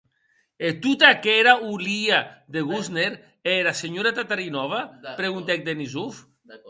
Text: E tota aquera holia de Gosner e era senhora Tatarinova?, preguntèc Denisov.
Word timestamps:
E 0.67 0.69
tota 0.83 1.05
aquera 1.09 1.53
holia 1.67 2.19
de 2.53 2.61
Gosner 2.69 3.13
e 3.49 3.51
era 3.61 3.79
senhora 3.83 4.15
Tatarinova?, 4.17 4.79
preguntèc 5.21 5.59
Denisov. 5.67 6.13